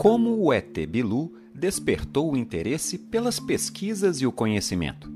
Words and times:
Como 0.00 0.42
o 0.42 0.50
ET 0.50 0.78
Bilu 0.88 1.30
despertou 1.54 2.32
o 2.32 2.36
interesse 2.36 2.96
pelas 2.96 3.38
pesquisas 3.38 4.22
e 4.22 4.26
o 4.26 4.32
conhecimento. 4.32 5.12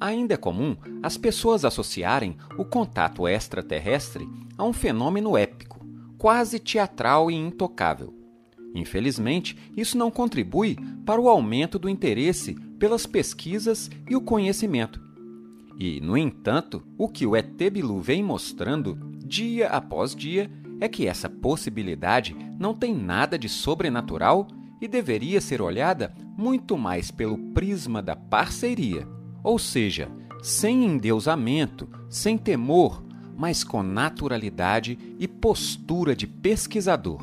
Ainda 0.00 0.32
é 0.32 0.36
comum 0.38 0.74
as 1.02 1.18
pessoas 1.18 1.66
associarem 1.66 2.34
o 2.56 2.64
contato 2.64 3.28
extraterrestre 3.28 4.26
a 4.56 4.64
um 4.64 4.72
fenômeno 4.72 5.36
épico, 5.36 5.84
quase 6.16 6.58
teatral 6.58 7.30
e 7.30 7.34
intocável. 7.34 8.14
Infelizmente, 8.74 9.54
isso 9.76 9.98
não 9.98 10.10
contribui 10.10 10.78
para 11.04 11.20
o 11.20 11.28
aumento 11.28 11.78
do 11.78 11.86
interesse 11.86 12.54
pelas 12.78 13.04
pesquisas 13.04 13.90
e 14.08 14.16
o 14.16 14.20
conhecimento. 14.22 14.98
E, 15.78 16.00
no 16.00 16.16
entanto, 16.16 16.82
o 16.96 17.06
que 17.06 17.26
o 17.26 17.36
ET 17.36 17.70
Bilu 17.70 18.00
vem 18.00 18.22
mostrando, 18.22 18.98
dia 19.26 19.68
após 19.68 20.14
dia, 20.14 20.50
é 20.80 20.88
que 20.88 21.06
essa 21.06 21.28
possibilidade 21.28 22.36
não 22.58 22.74
tem 22.74 22.94
nada 22.94 23.38
de 23.38 23.48
sobrenatural 23.48 24.46
e 24.80 24.86
deveria 24.86 25.40
ser 25.40 25.60
olhada 25.60 26.14
muito 26.36 26.76
mais 26.76 27.10
pelo 27.10 27.38
prisma 27.52 28.02
da 28.02 28.14
parceria, 28.14 29.08
ou 29.42 29.58
seja, 29.58 30.08
sem 30.42 30.84
endeusamento, 30.84 31.88
sem 32.08 32.36
temor, 32.36 33.02
mas 33.36 33.64
com 33.64 33.82
naturalidade 33.82 34.98
e 35.18 35.26
postura 35.26 36.14
de 36.14 36.26
pesquisador. 36.26 37.22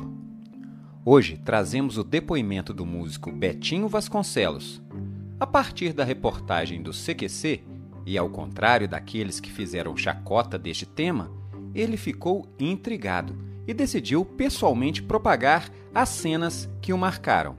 Hoje 1.04 1.36
trazemos 1.44 1.98
o 1.98 2.04
depoimento 2.04 2.72
do 2.72 2.86
músico 2.86 3.30
Betinho 3.30 3.88
Vasconcelos. 3.88 4.82
A 5.38 5.46
partir 5.46 5.92
da 5.92 6.04
reportagem 6.04 6.82
do 6.82 6.92
CQC, 6.92 7.62
e 8.06 8.18
ao 8.18 8.28
contrário 8.28 8.88
daqueles 8.88 9.40
que 9.40 9.50
fizeram 9.50 9.96
chacota 9.96 10.58
deste 10.58 10.86
tema, 10.86 11.30
ele 11.74 11.96
ficou 11.96 12.46
intrigado 12.58 13.36
e 13.66 13.74
decidiu 13.74 14.24
pessoalmente 14.24 15.02
propagar 15.02 15.70
as 15.94 16.08
cenas 16.10 16.68
que 16.80 16.92
o 16.92 16.98
marcaram. 16.98 17.56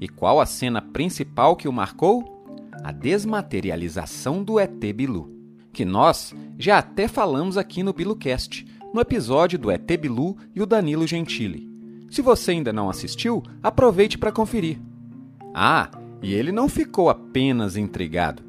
E 0.00 0.08
qual 0.08 0.40
a 0.40 0.46
cena 0.46 0.82
principal 0.82 1.56
que 1.56 1.68
o 1.68 1.72
marcou? 1.72 2.44
A 2.82 2.90
desmaterialização 2.90 4.42
do 4.42 4.58
ET 4.58 4.80
Bilu, 4.94 5.30
que 5.72 5.84
nós 5.84 6.34
já 6.58 6.78
até 6.78 7.06
falamos 7.06 7.56
aqui 7.56 7.82
no 7.82 7.92
BiluCast, 7.92 8.66
no 8.92 9.00
episódio 9.00 9.58
do 9.58 9.70
ET 9.70 9.86
Bilu 9.98 10.36
e 10.54 10.60
o 10.60 10.66
Danilo 10.66 11.06
Gentili. 11.06 11.70
Se 12.10 12.20
você 12.20 12.50
ainda 12.50 12.72
não 12.72 12.90
assistiu, 12.90 13.42
aproveite 13.62 14.18
para 14.18 14.32
conferir. 14.32 14.78
Ah, 15.54 15.90
e 16.20 16.34
ele 16.34 16.52
não 16.52 16.68
ficou 16.68 17.08
apenas 17.08 17.76
intrigado. 17.76 18.42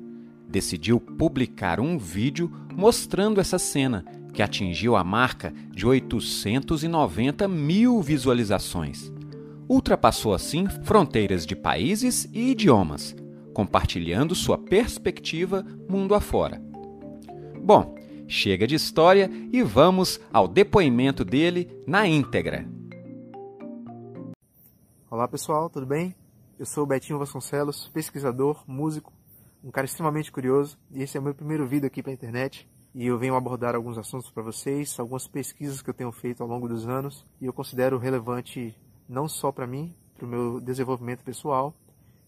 Decidiu 0.50 1.00
publicar 1.00 1.80
um 1.80 1.98
vídeo 1.98 2.52
mostrando 2.76 3.40
essa 3.40 3.58
cena 3.58 4.04
que 4.34 4.42
atingiu 4.42 4.96
a 4.96 5.04
marca 5.04 5.54
de 5.72 5.86
890 5.86 7.48
mil 7.48 8.02
visualizações. 8.02 9.14
Ultrapassou 9.70 10.34
assim 10.34 10.68
fronteiras 10.84 11.46
de 11.46 11.56
países 11.56 12.28
e 12.34 12.52
idiomas, 12.52 13.16
compartilhando 13.54 14.34
sua 14.34 14.58
perspectiva 14.58 15.64
mundo 15.88 16.16
afora. 16.16 16.62
Bom, 17.62 17.96
chega 18.28 18.66
de 18.66 18.76
história 18.76 19.30
e 19.52 19.62
vamos 19.62 20.20
ao 20.34 20.48
depoimento 20.48 21.24
dele 21.24 21.70
na 21.86 22.08
íntegra. 22.08 22.68
Olá 25.10 25.28
pessoal, 25.28 25.70
tudo 25.70 25.86
bem? 25.86 26.16
Eu 26.58 26.66
sou 26.66 26.84
o 26.84 26.88
Betinho 26.88 27.20
Vasconcelos, 27.20 27.88
pesquisador, 27.94 28.64
músico, 28.68 29.14
um 29.64 29.70
cara 29.70 29.86
extremamente 29.86 30.32
curioso 30.32 30.78
e 30.92 31.04
esse 31.04 31.16
é 31.16 31.20
o 31.20 31.24
meu 31.24 31.36
primeiro 31.36 31.68
vídeo 31.68 31.88
aqui 31.88 32.02
para 32.02 32.12
a 32.12 32.16
internet 32.16 32.68
e 32.96 33.08
eu 33.08 33.18
venho 33.18 33.36
abordar 33.36 33.76
alguns 33.76 33.98
assuntos 33.98 34.30
para 34.30 34.44
vocês, 34.44 35.00
algumas 35.00 35.28
pesquisas 35.28 35.82
que 35.82 35.90
eu 35.90 35.94
tenho 35.94 36.12
feito 36.12 36.44
ao 36.44 36.50
longo 36.50 36.68
dos 36.68 36.88
anos 36.88 37.26
e 37.42 37.46
eu 37.46 37.54
considero 37.54 37.98
relevante 37.98 38.78
não 39.10 39.28
só 39.28 39.52
para 39.52 39.66
mim, 39.66 39.96
para 40.16 40.26
o 40.26 40.30
meu 40.30 40.62
desenvolvimento 40.62 41.24
pessoal 41.24 41.74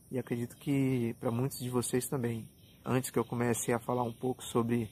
e 0.09 0.17
acredito 0.17 0.55
que 0.55 1.15
para 1.19 1.29
muitos 1.29 1.59
de 1.59 1.69
vocês 1.69 2.07
também. 2.07 2.49
Antes 2.83 3.11
que 3.11 3.19
eu 3.19 3.25
comece 3.25 3.71
a 3.73 3.79
falar 3.79 4.03
um 4.03 4.13
pouco 4.13 4.43
sobre 4.43 4.89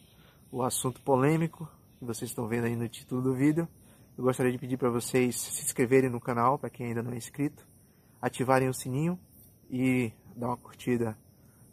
o 0.52 0.62
assunto 0.62 1.02
polêmico 1.02 1.70
que 1.98 2.06
vocês 2.06 2.30
estão 2.30 2.48
vendo 2.48 2.66
aí 2.66 2.76
no 2.76 2.88
título 2.88 3.22
do 3.22 3.34
vídeo, 3.34 3.68
eu 4.16 4.24
gostaria 4.24 4.52
de 4.52 4.60
pedir 4.60 4.78
para 4.78 4.90
vocês 4.90 5.40
se 5.40 5.64
inscreverem 5.64 6.10
no 6.10 6.22
canal, 6.22 6.60
para 6.60 6.70
quem 6.70 6.88
ainda 6.88 7.02
não 7.02 7.14
é 7.14 7.18
inscrito, 7.18 7.68
ativarem 8.22 8.70
o 8.70 8.74
sininho 8.74 9.18
e 9.72 10.12
dar 10.36 10.48
uma 10.48 10.58
curtida 10.58 11.18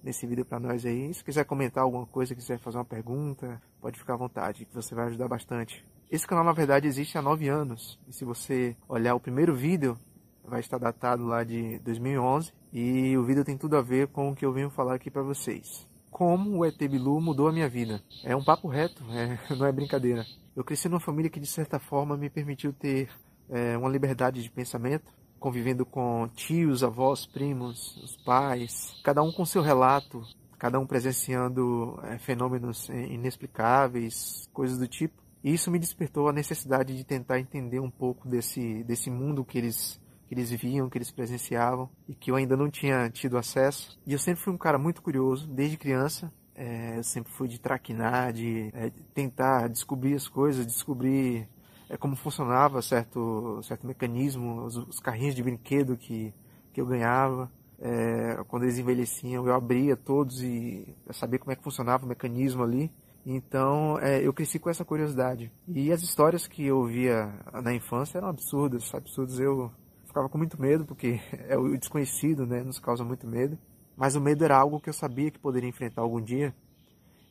nesse 0.02 0.26
vídeo 0.26 0.44
para 0.44 0.58
nós 0.58 0.86
aí. 0.86 1.12
Se 1.12 1.22
quiser 1.22 1.44
comentar 1.44 1.84
alguma 1.84 2.06
coisa, 2.06 2.34
quiser 2.34 2.58
fazer 2.58 2.78
uma 2.78 2.84
pergunta, 2.84 3.60
pode 3.80 3.98
ficar 3.98 4.14
à 4.14 4.16
vontade, 4.16 4.64
que 4.64 4.74
você 4.74 4.94
vai 4.94 5.06
ajudar 5.06 5.28
bastante. 5.28 5.84
Esse 6.10 6.26
canal, 6.26 6.44
na 6.44 6.52
verdade, 6.52 6.86
existe 6.86 7.16
há 7.16 7.22
nove 7.22 7.48
anos. 7.48 7.98
E 8.08 8.12
se 8.12 8.24
você 8.24 8.76
olhar 8.88 9.14
o 9.14 9.20
primeiro 9.20 9.54
vídeo, 9.54 9.96
vai 10.44 10.60
estar 10.60 10.78
datado 10.78 11.24
lá 11.24 11.44
de 11.44 11.78
2011. 11.80 12.52
E 12.72 13.16
o 13.16 13.24
vídeo 13.24 13.44
tem 13.44 13.56
tudo 13.56 13.76
a 13.76 13.82
ver 13.82 14.08
com 14.08 14.30
o 14.30 14.34
que 14.34 14.44
eu 14.44 14.52
venho 14.52 14.70
falar 14.70 14.94
aqui 14.94 15.10
para 15.10 15.22
vocês. 15.22 15.88
Como 16.10 16.58
o 16.58 16.64
ET 16.64 16.76
Bilu 16.76 17.20
mudou 17.20 17.48
a 17.48 17.52
minha 17.52 17.69
vida. 17.69 18.02
É 18.24 18.34
um 18.34 18.44
papo 18.44 18.69
reto, 18.69 19.04
é, 19.10 19.38
não 19.54 19.66
é 19.66 19.72
brincadeira. 19.72 20.26
Eu 20.56 20.64
cresci 20.64 20.88
numa 20.88 21.00
família 21.00 21.30
que, 21.30 21.40
de 21.40 21.46
certa 21.46 21.78
forma, 21.78 22.16
me 22.16 22.28
permitiu 22.28 22.72
ter 22.72 23.08
é, 23.48 23.76
uma 23.76 23.88
liberdade 23.88 24.42
de 24.42 24.50
pensamento 24.50 25.12
convivendo 25.40 25.86
com 25.86 26.28
tios, 26.34 26.84
avós, 26.84 27.24
primos, 27.24 27.96
os 27.96 28.16
pais, 28.19 28.94
cada 29.02 29.22
um 29.22 29.32
com 29.32 29.46
seu 29.46 29.62
relato, 29.62 30.22
cada 30.60 30.78
um 30.78 30.87
presenciando 30.87 31.98
é, 32.04 32.19
fenômenos 32.19 32.91
é, 32.91 33.06
inexplicáveis, 33.06 34.47
coisas 34.53 34.78
do 34.78 34.87
tipo. 34.87 35.15
E 35.43 35.54
isso 35.54 35.71
me 35.71 35.78
despertou 35.78 36.28
a 36.28 36.34
necessidade 36.34 36.94
de 36.94 37.03
tentar 37.03 37.41
entender 37.41 37.81
um 37.81 37.91
pouco 37.91 38.28
desse, 38.28 38.84
desse 38.84 39.10
mundo 39.10 39.43
que 39.43 39.56
eles, 39.56 39.99
que 40.28 40.34
eles 40.34 40.50
viviam, 40.50 40.91
que 40.91 40.99
eles 40.99 41.10
presenciavam 41.10 41.88
e 42.06 42.15
que 42.15 42.31
eu 42.31 42.37
ainda 42.37 42.59
não 42.59 42.70
tinha 42.70 43.09
tido 43.09 43.38
acesso. 43.38 43.99
E 44.06 44.12
eu 44.12 44.19
sempre 44.19 44.43
fui 44.43 44.53
um 44.53 44.59
cara 44.59 44.76
muito 44.78 45.00
curioso, 45.00 45.49
desde 45.49 45.78
criança. 45.78 46.31
É, 46.54 46.99
eu 46.99 47.03
sempre 47.04 47.32
fui 47.32 47.49
de 47.49 47.59
traquinar, 47.59 48.31
de 48.34 48.70
é, 48.75 48.91
tentar 49.15 49.66
descobrir 49.66 50.15
as 50.15 50.28
coisas, 50.28 50.66
descobrir 50.66 51.49
é, 51.88 51.97
como 51.97 52.15
funcionava 52.15 52.82
certo, 52.82 53.62
certo 53.62 53.87
mecanismo, 53.87 54.66
os, 54.66 54.76
os 54.76 55.00
carrinhos 55.00 55.34
de 55.34 55.43
brinquedo 55.43 55.97
que, 55.97 56.34
que 56.70 56.82
eu 56.82 56.87
ganhava. 56.87 57.50
É, 57.80 58.36
quando 58.46 58.64
eles 58.64 58.78
envelheciam, 58.78 59.46
eu 59.46 59.54
abria 59.54 59.96
todos 59.96 60.42
e 60.42 60.94
sabia 61.12 61.38
como 61.38 61.52
é 61.52 61.56
que 61.56 61.62
funcionava 61.64 62.04
o 62.04 62.08
mecanismo 62.08 62.62
ali. 62.62 62.92
Então, 63.24 63.98
é, 63.98 64.26
eu 64.26 64.32
cresci 64.32 64.58
com 64.58 64.68
essa 64.68 64.84
curiosidade. 64.84 65.50
E 65.66 65.90
as 65.90 66.02
histórias 66.02 66.46
que 66.46 66.66
eu 66.66 66.78
ouvia 66.78 67.32
na 67.62 67.74
infância 67.74 68.19
eram 68.19 68.28
absurdas, 68.28 68.94
absurdas. 68.94 69.38
Eu 69.38 69.70
ficava 70.06 70.28
com 70.28 70.36
muito 70.36 70.60
medo, 70.60 70.84
porque 70.84 71.20
é 71.48 71.56
o 71.56 71.76
desconhecido, 71.76 72.46
né, 72.46 72.62
nos 72.62 72.78
causa 72.78 73.02
muito 73.02 73.26
medo. 73.26 73.58
Mas 73.96 74.14
o 74.14 74.20
medo 74.20 74.44
era 74.44 74.58
algo 74.58 74.80
que 74.80 74.88
eu 74.88 74.94
sabia 74.94 75.30
que 75.30 75.38
poderia 75.38 75.69
enfrentar 75.69 76.02
algum 76.02 76.20
dia. 76.20 76.54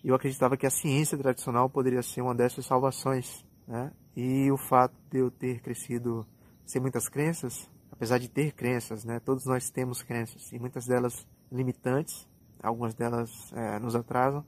E 0.03 0.09
eu 0.09 0.15
acreditava 0.15 0.57
que 0.57 0.65
a 0.65 0.71
ciência 0.71 1.17
tradicional 1.17 1.69
poderia 1.69 2.01
ser 2.01 2.21
uma 2.21 2.33
dessas 2.33 2.65
salvações, 2.65 3.45
né? 3.67 3.91
E 4.15 4.51
o 4.51 4.57
fato 4.57 4.95
de 5.11 5.19
eu 5.19 5.29
ter 5.29 5.61
crescido 5.61 6.25
sem 6.65 6.81
muitas 6.81 7.09
crenças, 7.09 7.69
apesar 7.99 8.17
de 8.17 8.29
ter 8.29 8.53
crenças, 8.53 9.03
né? 9.03 9.19
Todos 9.19 9.45
nós 9.45 9.69
temos 9.69 10.01
crenças 10.01 10.53
e 10.53 10.57
muitas 10.57 10.85
delas 10.85 11.27
limitantes, 11.51 12.25
algumas 12.63 12.93
delas 12.93 13.51
é, 13.51 13.77
nos 13.77 13.93
atrasam. 13.93 14.45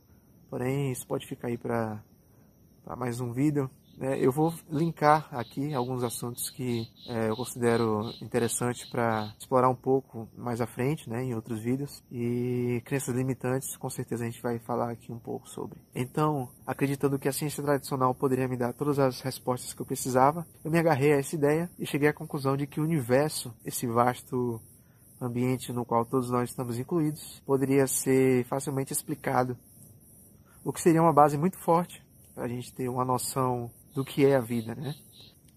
Porém, 0.50 0.90
isso 0.90 1.06
pode 1.06 1.28
ficar 1.28 1.50
aí 1.50 1.58
para 1.58 2.02
mais 2.98 3.20
um 3.20 3.34
vídeo. 3.34 3.70
É, 4.02 4.18
eu 4.18 4.32
vou 4.32 4.52
linkar 4.68 5.28
aqui 5.32 5.76
alguns 5.76 6.04
assuntos 6.04 6.50
que 6.50 6.88
é, 7.08 7.30
eu 7.30 7.36
considero 7.36 8.12
interessante 8.20 8.90
para 8.90 9.32
explorar 9.38 9.70
um 9.70 9.76
pouco 9.76 10.28
mais 10.36 10.60
à 10.60 10.66
frente, 10.66 11.08
né, 11.08 11.24
em 11.24 11.36
outros 11.36 11.60
vídeos. 11.60 12.04
E 12.12 12.82
crenças 12.84 13.14
limitantes, 13.14 13.78
com 13.78 13.92
certeza 13.92 14.24
a 14.24 14.26
gente 14.26 14.42
vai 14.42 14.58
falar 14.58 14.90
aqui 14.90 15.12
um 15.12 15.20
pouco 15.20 15.48
sobre. 15.48 15.80
Então, 15.94 16.50
acreditando 16.66 17.20
que 17.20 17.28
a 17.28 17.32
ciência 17.32 17.62
tradicional 17.62 18.16
poderia 18.16 18.48
me 18.48 18.58
dar 18.58 18.74
todas 18.74 18.98
as 18.98 19.22
respostas 19.22 19.72
que 19.72 19.82
eu 19.84 19.86
precisava, 19.86 20.48
eu 20.66 20.72
me 20.72 20.80
agarrei 20.80 21.14
a 21.14 21.20
essa 21.20 21.36
ideia 21.36 21.70
e 21.78 21.86
cheguei 21.86 22.10
à 22.10 22.14
conclusão 22.14 22.58
de 22.58 22.66
que 22.66 22.82
o 22.82 22.84
universo, 22.84 23.54
esse 23.64 23.86
vasto 23.86 24.60
ambiente 25.22 25.72
no 25.72 25.86
qual 25.86 26.04
todos 26.06 26.32
nós 26.32 26.50
estamos 26.50 26.80
incluídos, 26.80 27.40
poderia 27.46 27.86
ser 27.86 28.46
facilmente 28.46 28.92
explicado. 28.92 29.56
O 30.66 30.74
que 30.74 30.82
seria 30.82 31.04
uma 31.04 31.14
base 31.14 31.38
muito 31.38 31.60
forte 31.60 32.04
para 32.34 32.46
a 32.46 32.48
gente 32.48 32.74
ter 32.74 32.90
uma 32.90 33.06
noção 33.06 33.70
do 33.94 34.04
que 34.06 34.26
é 34.26 34.36
a 34.36 34.42
vida, 34.42 34.76
né? 34.76 34.96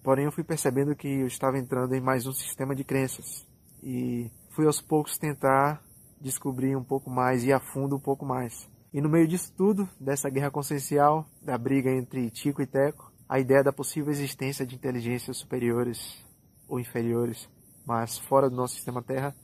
Porém, 0.02 0.26
eu 0.26 0.32
fui 0.32 0.44
percebendo 0.44 0.94
que 0.94 1.08
eu 1.08 1.26
estava 1.26 1.58
entrando 1.58 1.94
em 1.94 2.00
mais 2.00 2.26
um 2.26 2.32
sistema 2.32 2.74
de 2.74 2.84
crenças 2.84 3.46
e 3.82 4.30
fui 4.50 4.66
aos 4.66 4.80
poucos 4.80 5.16
tentar 5.16 5.82
descobrir 6.20 6.76
um 6.76 6.84
pouco 6.84 7.10
mais 7.10 7.44
e 7.44 7.52
a 7.52 7.60
fundo 7.60 7.96
um 7.96 8.00
pouco 8.00 8.24
mais. 8.24 8.68
E 8.92 9.00
no 9.00 9.08
meio 9.08 9.26
disso 9.26 9.52
tudo, 9.56 9.88
dessa 10.00 10.30
guerra 10.30 10.50
consciencial, 10.50 11.26
da 11.42 11.58
briga 11.58 11.90
entre 11.90 12.30
Tico 12.30 12.62
e 12.62 12.66
Teco, 12.66 13.12
a 13.28 13.40
ideia 13.40 13.64
da 13.64 13.72
possível 13.72 14.12
existência 14.12 14.66
de 14.66 14.74
inteligências 14.74 15.38
superiores 15.38 16.22
ou 16.68 16.78
inferiores, 16.78 17.48
mas 17.86 18.18
fora 18.18 18.48
do 18.48 18.56
nosso 18.56 18.74
sistema 18.74 19.02
Terra, 19.02 19.34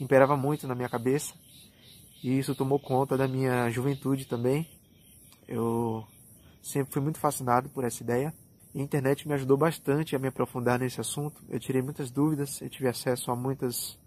imperava 0.00 0.36
muito 0.36 0.66
na 0.66 0.74
minha 0.74 0.88
cabeça. 0.88 1.34
E 2.22 2.38
isso 2.38 2.54
tomou 2.54 2.80
conta 2.80 3.16
da 3.16 3.28
minha 3.28 3.70
juventude 3.70 4.26
também. 4.26 4.68
Eu 5.46 6.04
sempre 6.66 6.92
fui 6.92 7.02
muito 7.02 7.18
fascinado 7.18 7.68
por 7.70 7.84
essa 7.84 8.02
ideia 8.02 8.34
a 8.80 8.82
internet 8.82 9.26
me 9.26 9.34
ajudou 9.34 9.56
bastante 9.56 10.14
a 10.14 10.18
me 10.18 10.28
aprofundar 10.28 10.78
nesse 10.78 11.00
assunto. 11.00 11.42
Eu 11.48 11.58
tirei 11.58 11.80
muitas 11.80 12.10
dúvidas, 12.10 12.60
eu 12.60 12.68
tive 12.68 12.88
acesso 12.88 13.30
a 13.30 13.36
muitas, 13.36 13.98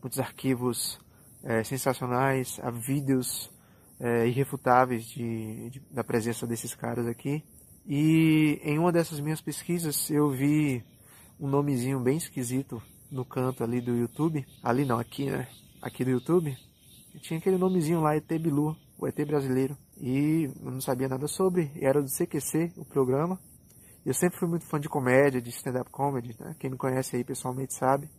muitos 0.00 0.18
arquivos 0.18 0.98
é, 1.42 1.62
sensacionais, 1.62 2.58
a 2.62 2.70
vídeos 2.70 3.50
é, 4.00 4.26
irrefutáveis 4.26 5.04
de, 5.04 5.70
de, 5.70 5.80
da 5.90 6.02
presença 6.02 6.46
desses 6.46 6.74
caras 6.74 7.06
aqui. 7.06 7.44
E 7.86 8.58
em 8.62 8.78
uma 8.78 8.90
dessas 8.90 9.20
minhas 9.20 9.42
pesquisas 9.42 10.10
eu 10.10 10.30
vi 10.30 10.82
um 11.38 11.46
nomezinho 11.46 12.00
bem 12.00 12.16
esquisito 12.16 12.82
no 13.10 13.26
canto 13.26 13.62
ali 13.62 13.80
do 13.80 13.94
YouTube. 13.94 14.46
Ali 14.62 14.86
não, 14.86 14.98
aqui, 14.98 15.30
né? 15.30 15.46
Aqui 15.82 16.02
do 16.02 16.10
YouTube. 16.10 16.56
Tinha 17.20 17.38
aquele 17.38 17.58
nomezinho 17.58 18.00
lá, 18.00 18.16
ET 18.16 18.26
Bilu, 18.40 18.74
o 18.98 19.06
ET 19.06 19.22
brasileiro. 19.26 19.76
E 19.96 20.50
eu 20.62 20.70
não 20.70 20.80
sabia 20.80 21.08
nada 21.08 21.26
sobre. 21.26 21.70
Era 21.76 22.02
do 22.02 22.08
CQC, 22.08 22.72
o 22.76 22.84
programa. 22.84 23.38
Eu 24.04 24.12
sempre 24.12 24.38
fui 24.38 24.48
muito 24.48 24.66
fã 24.66 24.78
de 24.78 24.88
comédia, 24.88 25.40
de 25.40 25.50
stand-up 25.50 25.90
comedy, 25.90 26.36
né? 26.38 26.54
Quem 26.58 26.70
me 26.70 26.76
conhece 26.76 27.16
aí 27.16 27.24
pessoalmente 27.24 27.74
sabe. 27.74 28.10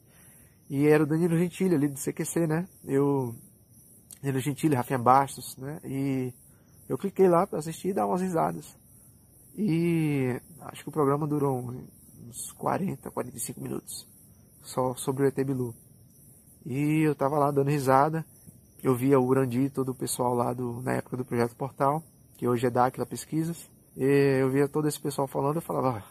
E 0.69 0.87
era 0.87 1.03
o 1.03 1.05
Danilo 1.05 1.37
Gentili 1.37 1.75
ali 1.75 1.87
do 1.87 1.99
CQC, 1.99 2.47
né? 2.47 2.67
Eu. 2.83 3.35
Danilo 4.21 4.39
Gentili, 4.39 4.75
Rafinha 4.75 4.97
Bastos, 4.97 5.55
né? 5.57 5.79
E 5.83 6.33
eu 6.89 6.97
cliquei 6.97 7.27
lá 7.27 7.45
para 7.45 7.59
assistir 7.59 7.89
e 7.89 7.93
dar 7.93 8.07
umas 8.07 8.21
risadas. 8.21 8.75
E 9.55 10.41
acho 10.61 10.83
que 10.83 10.89
o 10.89 10.91
programa 10.91 11.27
durou 11.27 11.59
uns 11.59 12.51
40, 12.53 13.11
45 13.11 13.61
minutos. 13.61 14.07
Só 14.61 14.95
sobre 14.95 15.23
o 15.23 15.27
ET 15.27 15.35
Bilu. 15.35 15.73
E 16.65 17.01
eu 17.01 17.13
tava 17.13 17.37
lá 17.37 17.51
dando 17.51 17.69
risada. 17.69 18.25
Eu 18.85 18.93
via 18.93 19.19
o 19.19 19.25
Urandi 19.25 19.67
todo 19.71 19.89
o 19.89 19.95
pessoal 19.95 20.35
lá 20.35 20.53
do, 20.53 20.79
na 20.83 20.93
época 20.93 21.17
do 21.17 21.25
Projeto 21.25 21.55
Portal, 21.55 22.03
que 22.37 22.47
hoje 22.47 22.67
é 22.67 22.69
Dáquila 22.69 23.03
Pesquisas. 23.03 23.67
E 23.97 24.37
eu 24.39 24.51
via 24.51 24.67
todo 24.67 24.87
esse 24.87 24.99
pessoal 24.99 25.27
falando, 25.27 25.55
eu 25.55 25.61
falava, 25.63 26.03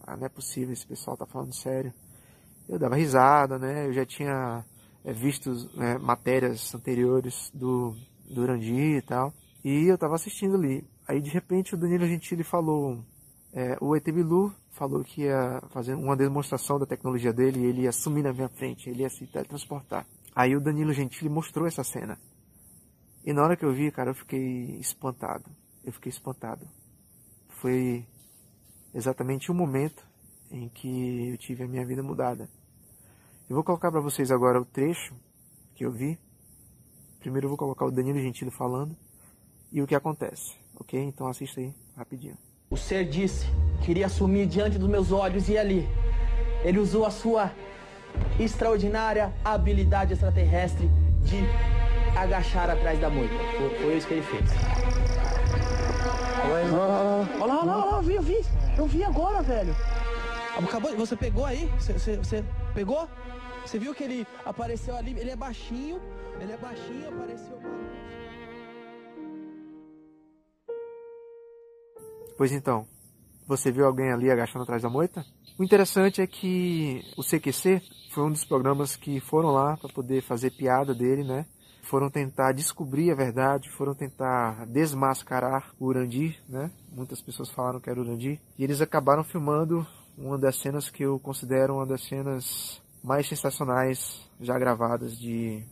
ah, 0.00 0.16
não 0.16 0.24
é 0.24 0.28
possível, 0.28 0.72
esse 0.72 0.86
pessoal 0.86 1.16
tá 1.16 1.26
falando 1.26 1.52
sério. 1.52 1.92
Eu 2.68 2.78
dava 2.78 2.94
risada, 2.94 3.58
né? 3.58 3.88
Eu 3.88 3.92
já 3.92 4.06
tinha 4.06 4.64
é, 5.04 5.12
visto 5.12 5.68
né, 5.76 5.98
matérias 5.98 6.72
anteriores 6.72 7.50
do, 7.52 7.96
do 8.30 8.42
Urandi 8.42 8.98
e 8.98 9.02
tal. 9.02 9.34
E 9.64 9.88
eu 9.88 9.98
tava 9.98 10.14
assistindo 10.14 10.54
ali. 10.54 10.88
Aí 11.08 11.20
de 11.20 11.30
repente 11.30 11.74
o 11.74 11.76
Danilo 11.76 12.06
Gentili 12.06 12.44
falou, 12.44 13.04
é, 13.52 13.76
o 13.80 13.96
ET 13.96 14.04
Bilu 14.04 14.54
falou 14.70 15.02
que 15.02 15.22
ia 15.22 15.60
fazer 15.70 15.94
uma 15.94 16.16
demonstração 16.16 16.78
da 16.78 16.86
tecnologia 16.86 17.32
dele 17.32 17.58
e 17.58 17.66
ele 17.66 17.82
ia 17.82 17.92
sumir 17.92 18.22
na 18.22 18.32
minha 18.32 18.48
frente, 18.48 18.88
ele 18.88 19.02
ia 19.02 19.10
se 19.10 19.26
teletransportar. 19.26 20.06
Aí 20.34 20.56
o 20.56 20.60
Danilo 20.60 20.92
Gentili 20.92 21.28
mostrou 21.28 21.66
essa 21.66 21.84
cena. 21.84 22.18
E 23.24 23.32
na 23.32 23.42
hora 23.42 23.56
que 23.56 23.64
eu 23.64 23.72
vi, 23.72 23.90
cara, 23.90 24.10
eu 24.10 24.14
fiquei 24.14 24.76
espantado. 24.78 25.44
Eu 25.84 25.92
fiquei 25.92 26.10
espantado 26.10 26.66
foi 27.64 28.06
exatamente 28.92 29.50
o 29.50 29.54
momento 29.54 30.06
em 30.50 30.68
que 30.68 31.30
eu 31.30 31.38
tive 31.38 31.64
a 31.64 31.66
minha 31.66 31.86
vida 31.86 32.02
mudada. 32.02 32.46
Eu 33.48 33.54
vou 33.54 33.64
colocar 33.64 33.90
para 33.90 34.02
vocês 34.02 34.30
agora 34.30 34.60
o 34.60 34.66
trecho 34.66 35.14
que 35.74 35.82
eu 35.82 35.90
vi. 35.90 36.18
Primeiro 37.20 37.46
eu 37.46 37.48
vou 37.48 37.56
colocar 37.56 37.86
o 37.86 37.90
Danilo 37.90 38.20
Gentili 38.20 38.50
falando 38.50 38.94
e 39.72 39.80
o 39.80 39.86
que 39.86 39.94
acontece, 39.94 40.54
ok? 40.78 41.00
Então 41.00 41.26
assista 41.26 41.58
aí 41.58 41.72
rapidinho. 41.96 42.36
O 42.68 42.76
ser 42.76 43.08
disse 43.08 43.46
que 43.82 43.92
iria 43.92 44.10
sumir 44.10 44.46
diante 44.46 44.78
dos 44.78 44.88
meus 44.90 45.10
olhos 45.10 45.48
e 45.48 45.56
ali 45.56 45.88
ele 46.62 46.78
usou 46.78 47.06
a 47.06 47.10
sua 47.10 47.50
extraordinária 48.38 49.32
habilidade 49.44 50.12
extraterrestre 50.12 50.88
de 51.22 51.44
agachar 52.16 52.70
atrás 52.70 52.98
da 53.00 53.08
moita. 53.10 53.34
Foi, 53.80 53.96
isso 53.96 54.06
que 54.06 54.14
ele 54.14 54.22
fez. 54.22 54.50
Olha 56.44 56.76
lá, 56.76 57.28
olha 57.40 57.46
lá, 57.46 57.60
olha 57.60 57.84
lá, 57.86 57.96
eu 57.96 58.02
vi, 58.02 58.14
eu 58.14 58.22
vi. 58.22 58.44
Eu 58.76 58.86
vi 58.86 59.04
agora, 59.04 59.42
velho. 59.42 59.74
Acabou, 60.56 60.94
você 60.96 61.16
pegou 61.16 61.44
aí? 61.44 61.70
Você, 61.78 61.92
você, 61.92 62.16
você 62.16 62.44
pegou? 62.74 63.08
Você 63.64 63.78
viu 63.78 63.94
que 63.94 64.04
ele 64.04 64.26
apareceu 64.44 64.96
ali? 64.96 65.18
Ele 65.18 65.30
é 65.30 65.36
baixinho, 65.36 66.00
ele 66.40 66.52
é 66.52 66.56
baixinho, 66.56 67.08
apareceu. 67.08 67.58
Pois 72.36 72.52
então, 72.52 72.86
você 73.46 73.70
viu 73.70 73.86
alguém 73.86 74.12
ali 74.12 74.30
agachando 74.30 74.62
atrás 74.62 74.82
da 74.82 74.88
moita? 74.88 75.24
O 75.58 75.64
interessante 75.64 76.20
é 76.20 76.26
que 76.26 77.02
o 77.16 77.22
CQC 77.22 77.82
foi 78.10 78.24
um 78.24 78.30
dos 78.30 78.44
programas 78.44 78.96
que 78.96 79.20
foram 79.20 79.50
lá 79.50 79.76
para 79.76 79.92
poder 79.92 80.22
fazer 80.22 80.50
piada 80.50 80.94
dele, 80.94 81.24
né? 81.24 81.46
foram 81.84 82.10
tentar 82.10 82.52
descobrir 82.52 83.10
a 83.10 83.14
verdade, 83.14 83.70
foram 83.70 83.94
tentar 83.94 84.66
desmascarar 84.66 85.72
o 85.78 85.86
Urandir, 85.86 86.40
né? 86.48 86.70
Muitas 86.90 87.20
pessoas 87.20 87.50
falaram 87.50 87.78
que 87.78 87.88
era 87.88 88.00
o 88.00 88.02
Urandir. 88.02 88.40
E 88.58 88.64
eles 88.64 88.80
acabaram 88.80 89.22
filmando 89.22 89.86
uma 90.16 90.38
das 90.38 90.56
cenas 90.56 90.90
que 90.90 91.04
eu 91.04 91.18
considero 91.20 91.74
uma 91.74 91.86
das 91.86 92.02
cenas 92.02 92.82
mais 93.02 93.28
sensacionais 93.28 94.28
já 94.40 94.58
gravadas 94.58 95.18
de, 95.18 95.62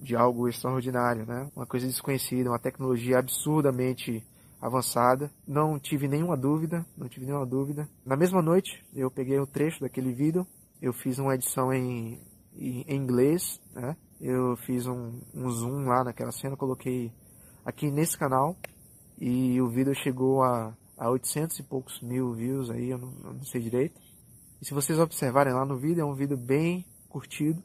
de 0.00 0.16
algo 0.16 0.48
extraordinário, 0.48 1.24
né? 1.24 1.48
Uma 1.54 1.66
coisa 1.66 1.86
desconhecida, 1.86 2.50
uma 2.50 2.58
tecnologia 2.58 3.18
absurdamente 3.18 4.22
avançada. 4.64 5.30
Não 5.46 5.78
tive 5.78 6.08
nenhuma 6.08 6.38
dúvida, 6.38 6.86
não 6.96 7.06
tive 7.06 7.26
nenhuma 7.26 7.44
dúvida. 7.44 7.86
Na 8.04 8.16
mesma 8.16 8.40
noite, 8.40 8.82
eu 8.94 9.10
peguei 9.10 9.38
o 9.38 9.42
um 9.42 9.46
trecho 9.46 9.82
daquele 9.82 10.10
vídeo, 10.10 10.46
eu 10.80 10.90
fiz 10.94 11.18
uma 11.18 11.34
edição 11.34 11.70
em, 11.70 12.18
em 12.56 12.96
inglês, 12.96 13.60
né? 13.74 13.94
eu 14.18 14.56
fiz 14.56 14.86
um, 14.86 15.20
um 15.34 15.50
zoom 15.50 15.84
lá 15.84 16.02
naquela 16.02 16.32
cena, 16.32 16.56
coloquei 16.56 17.12
aqui 17.62 17.90
nesse 17.90 18.16
canal 18.16 18.56
e 19.20 19.60
o 19.60 19.68
vídeo 19.68 19.94
chegou 19.94 20.42
a, 20.42 20.74
a 20.96 21.10
800 21.10 21.58
e 21.58 21.62
poucos 21.62 22.00
mil 22.00 22.32
views 22.32 22.70
aí, 22.70 22.88
eu 22.88 22.96
não, 22.98 23.12
eu 23.22 23.34
não 23.34 23.44
sei 23.44 23.60
direito. 23.60 24.00
E 24.62 24.64
se 24.64 24.72
vocês 24.72 24.98
observarem 24.98 25.52
lá 25.52 25.66
no 25.66 25.76
vídeo, 25.76 26.00
é 26.00 26.04
um 26.06 26.14
vídeo 26.14 26.38
bem 26.38 26.86
curtido, 27.10 27.62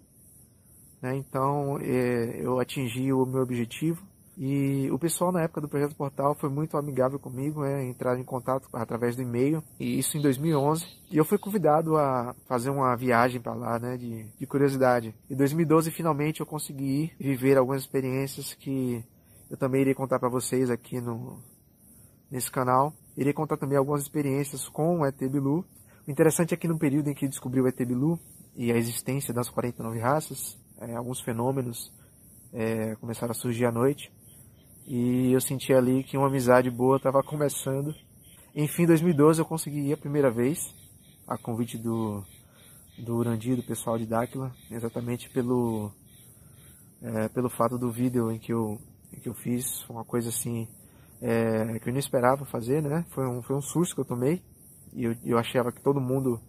né? 1.02 1.16
Então 1.16 1.80
é, 1.80 2.42
eu 2.44 2.60
atingi 2.60 3.14
o 3.14 3.26
meu 3.26 3.42
objetivo. 3.42 4.06
E 4.42 4.90
o 4.90 4.98
pessoal 4.98 5.34
na 5.34 5.42
época 5.42 5.60
do 5.60 5.68
Projeto 5.68 5.94
Portal 5.98 6.34
foi 6.34 6.50
muito 6.50 6.78
amigável 6.78 7.20
comigo, 7.20 7.62
né? 7.62 7.84
entrar 7.84 8.18
em 8.18 8.24
contato 8.24 8.70
através 8.72 9.14
do 9.14 9.22
e-mail, 9.22 9.62
e 9.78 10.00
isso 10.00 10.18
em 10.18 10.22
2011. 10.22 10.86
E 11.12 11.18
eu 11.18 11.26
fui 11.26 11.38
convidado 11.38 11.98
a 11.98 12.34
fazer 12.48 12.70
uma 12.70 12.96
viagem 12.96 13.42
para 13.42 13.54
lá, 13.54 13.78
né, 13.78 13.98
de, 13.98 14.24
de 14.40 14.48
curiosidade. 14.48 15.14
Em 15.30 15.36
2012, 15.36 15.92
finalmente, 15.92 16.40
eu 16.40 16.46
consegui 16.46 17.12
viver 17.20 17.58
algumas 17.58 17.82
experiências 17.82 18.54
que 18.54 19.04
eu 19.52 19.58
também 19.58 19.82
irei 19.82 19.94
contar 19.94 20.20
para 20.20 20.30
vocês 20.30 20.70
aqui 20.70 21.02
no 21.02 21.38
nesse 22.32 22.50
canal. 22.50 22.94
Irei 23.18 23.34
contar 23.34 23.58
também 23.58 23.78
algumas 23.78 24.04
experiências 24.04 24.70
com 24.70 25.00
o 25.00 25.06
ET 25.06 25.18
Bilu. 25.18 25.66
O 26.08 26.12
interessante 26.12 26.54
é 26.54 26.58
que 26.58 26.68
no 26.68 26.78
período 26.78 27.10
em 27.10 27.14
que 27.14 27.28
descobri 27.28 27.60
o 27.60 27.68
ET 27.68 27.78
Bilu 27.78 28.18
e 28.56 28.72
a 28.72 28.78
existência 28.78 29.34
das 29.34 29.50
49 29.50 30.00
raças, 30.00 30.58
é, 30.80 30.96
alguns 30.96 31.20
fenômenos 31.20 31.92
é, 32.54 32.96
começaram 32.96 33.32
a 33.32 33.36
surgir 33.36 33.66
à 33.66 33.72
noite. 33.72 34.14
E 34.88 35.32
eu 35.32 35.42
senti 35.42 35.74
ali 35.74 36.04
que 36.04 36.18
uma 36.18 36.28
amizade 36.28 36.70
boa 36.70 36.98
estava 36.98 37.22
começando. 37.22 37.94
Enfim, 38.56 38.84
em 38.84 38.88
2012 38.88 39.40
eu 39.40 39.46
consegui 39.46 39.82
ir 39.82 39.94
a 39.94 39.98
primeira 39.98 40.32
vez, 40.32 40.60
a 41.28 41.38
convite 41.38 41.78
do, 41.78 42.24
do 42.98 43.16
Urandi, 43.16 43.56
do 43.56 43.64
pessoal 43.64 43.98
de 43.98 44.06
Dáquila, 44.06 44.52
exatamente 44.72 45.30
pelo, 45.30 45.92
é, 47.02 47.30
pelo 47.30 47.50
fato 47.50 47.78
do 47.78 47.92
vídeo 47.92 48.32
em 48.32 48.40
que 48.40 48.52
eu, 48.52 48.80
em 49.14 49.20
que 49.20 49.30
eu 49.30 49.34
fiz, 49.34 49.88
uma 49.90 50.04
coisa 50.04 50.30
assim 50.30 50.68
é, 51.22 51.80
que 51.80 51.90
eu 51.90 51.94
não 51.94 52.00
esperava 52.00 52.46
fazer, 52.46 52.82
né? 52.82 53.06
Foi 53.10 53.28
um, 53.28 53.42
foi 53.42 53.56
um 53.56 53.62
susto 53.62 53.94
que 53.94 54.02
eu 54.02 54.06
tomei 54.06 54.42
e 54.94 55.04
eu, 55.04 55.16
eu 55.24 55.38
achava 55.38 55.72
que 55.72 55.82
todo 55.82 56.02
mundo 56.02 56.40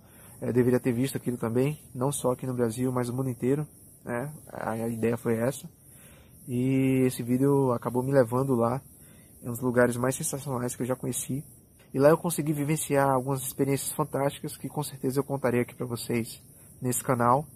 é, 0.41 0.53
deveria 0.53 0.81
ter 0.81 0.93
visto 0.93 1.17
aquilo 1.17 1.37
também, 1.37 1.79
não 1.95 2.11
só 2.11 2.33
aqui 2.33 2.47
no 2.47 2.55
Brasil, 2.55 2.91
mas 2.91 3.09
no 3.09 3.17
mundo 3.17 3.29
inteiro, 3.29 3.67
né? 4.05 4.33
A, 4.49 4.71
a 4.73 4.89
ideia 4.89 5.17
foi 5.17 5.37
essa. 5.37 5.69
E 6.49 7.05
esse 7.07 7.23
vídeo 7.23 7.73
acabou 7.73 8.03
me 8.03 8.13
levando 8.13 8.55
lá, 8.55 8.81
em 9.43 9.49
um 9.49 9.53
dos 9.53 9.61
lugares 9.61 9.97
mais 9.97 10.15
sensacionais 10.15 10.75
que 10.75 10.83
eu 10.83 10.87
já 10.87 10.97
conheci. 10.97 11.45
E 11.93 11.99
lá 11.99 12.09
eu 12.09 12.19
consegui 12.19 12.53
vivenciar 12.53 13.11
algumas 13.11 13.43
experiências 13.43 13.93
fantásticas 13.93 14.57
que 14.57 14.69
com 14.69 14.83
certeza 14.83 15.19
eu 15.19 15.25
contarei 15.25 15.61
aqui 15.61 15.75
para 15.75 15.87
vocês 15.87 16.43
nesse 16.81 17.03
canal. 17.03 17.47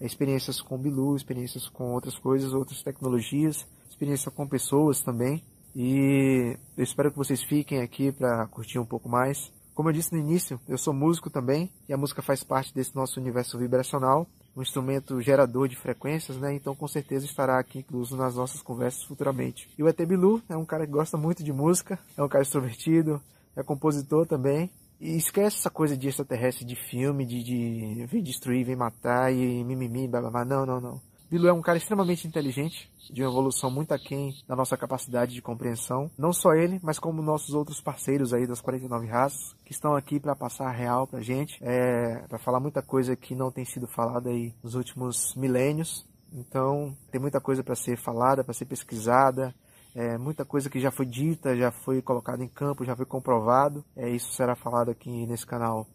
Experiências 0.00 0.60
com 0.60 0.78
Bilu, 0.78 1.16
experiências 1.16 1.68
com 1.68 1.92
outras 1.92 2.18
coisas, 2.18 2.52
outras 2.52 2.82
tecnologias, 2.82 3.66
experiência 3.88 4.30
com 4.30 4.46
pessoas 4.46 5.00
também. 5.02 5.42
E 5.74 6.56
eu 6.76 6.84
espero 6.84 7.10
que 7.10 7.16
vocês 7.16 7.42
fiquem 7.42 7.80
aqui 7.80 8.12
para 8.12 8.46
curtir 8.48 8.78
um 8.78 8.84
pouco 8.84 9.08
mais. 9.08 9.50
Como 9.74 9.88
eu 9.88 9.92
disse 9.92 10.12
no 10.12 10.18
início, 10.18 10.60
eu 10.68 10.76
sou 10.76 10.92
músico 10.92 11.30
também 11.30 11.72
e 11.88 11.92
a 11.92 11.96
música 11.96 12.20
faz 12.20 12.42
parte 12.42 12.74
desse 12.74 12.94
nosso 12.94 13.20
universo 13.20 13.58
vibracional 13.58 14.26
um 14.58 14.62
instrumento 14.62 15.20
gerador 15.22 15.68
de 15.68 15.76
frequências, 15.76 16.36
né? 16.36 16.52
Então 16.52 16.74
com 16.74 16.88
certeza 16.88 17.24
estará 17.24 17.58
aqui 17.58 17.78
incluso 17.78 18.16
nas 18.16 18.34
nossas 18.34 18.60
conversas 18.60 19.04
futuramente. 19.04 19.68
E 19.78 19.82
o 19.82 19.88
ET 19.88 19.96
Bilu 20.04 20.42
é 20.48 20.56
um 20.56 20.64
cara 20.64 20.84
que 20.84 20.92
gosta 20.92 21.16
muito 21.16 21.44
de 21.44 21.52
música, 21.52 21.96
é 22.16 22.22
um 22.22 22.28
cara 22.28 22.42
extrovertido, 22.42 23.22
é 23.54 23.62
compositor 23.62 24.26
também. 24.26 24.68
E 25.00 25.16
esquece 25.16 25.58
essa 25.58 25.70
coisa 25.70 25.96
de 25.96 26.08
extraterrestre 26.08 26.64
de 26.64 26.74
filme, 26.74 27.24
de, 27.24 27.44
de 27.44 28.06
vem 28.06 28.20
destruir, 28.20 28.64
vem 28.64 28.74
matar 28.74 29.32
e 29.32 29.62
mimimi, 29.62 30.08
blá 30.08 30.20
blá 30.20 30.30
blá. 30.30 30.44
Não, 30.44 30.66
não, 30.66 30.80
não. 30.80 31.07
Bilu 31.30 31.46
é 31.46 31.52
um 31.52 31.60
cara 31.60 31.76
extremamente 31.76 32.26
inteligente, 32.26 32.90
de 33.10 33.22
uma 33.22 33.30
evolução 33.30 33.70
muito 33.70 33.92
aquém 33.92 34.34
da 34.48 34.56
nossa 34.56 34.78
capacidade 34.78 35.34
de 35.34 35.42
compreensão. 35.42 36.10
Não 36.16 36.32
só 36.32 36.54
ele, 36.54 36.80
mas 36.82 36.98
como 36.98 37.20
nossos 37.20 37.54
outros 37.54 37.82
parceiros 37.82 38.32
aí 38.32 38.46
das 38.46 38.62
49 38.62 39.06
raças, 39.06 39.54
que 39.62 39.72
estão 39.72 39.94
aqui 39.94 40.18
para 40.18 40.34
passar 40.34 40.68
a 40.68 40.72
real 40.72 41.06
pra 41.06 41.20
gente, 41.20 41.58
é, 41.60 42.24
para 42.28 42.38
falar 42.38 42.60
muita 42.60 42.80
coisa 42.80 43.14
que 43.14 43.34
não 43.34 43.50
tem 43.50 43.64
sido 43.64 43.86
falada 43.86 44.30
aí 44.30 44.54
nos 44.62 44.74
últimos 44.74 45.34
milênios. 45.34 46.06
Então, 46.32 46.96
tem 47.10 47.20
muita 47.20 47.40
coisa 47.40 47.62
para 47.62 47.74
ser 47.74 47.98
falada, 47.98 48.42
para 48.42 48.54
ser 48.54 48.64
pesquisada, 48.64 49.54
é, 49.94 50.16
muita 50.16 50.44
coisa 50.44 50.70
que 50.70 50.80
já 50.80 50.90
foi 50.90 51.04
dita, 51.04 51.56
já 51.56 51.70
foi 51.70 52.00
colocada 52.00 52.42
em 52.42 52.48
campo, 52.48 52.84
já 52.84 52.96
foi 52.96 53.04
comprovado. 53.04 53.84
É, 53.96 54.08
isso 54.08 54.32
será 54.32 54.54
falado 54.54 54.90
aqui 54.90 55.26
nesse 55.26 55.46
canal 55.46 55.86